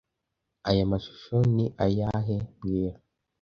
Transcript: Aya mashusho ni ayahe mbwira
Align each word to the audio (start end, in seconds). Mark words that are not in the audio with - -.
Aya 0.69 0.83
mashusho 0.91 1.35
ni 1.55 1.65
ayahe 1.85 2.35
mbwira 2.53 2.97